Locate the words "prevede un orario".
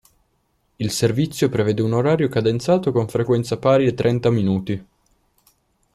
1.49-2.27